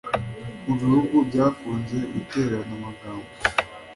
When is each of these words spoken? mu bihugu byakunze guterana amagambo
mu 0.65 0.73
bihugu 0.81 1.15
byakunze 1.29 1.97
guterana 2.13 2.71
amagambo 2.77 3.29